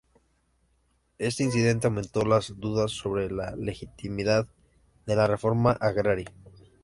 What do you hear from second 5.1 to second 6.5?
la Reforma Agraria.